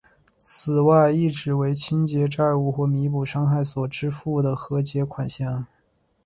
[0.39, 5.67] 此外亦指为结清债务或弥补伤害所支付的和解款项。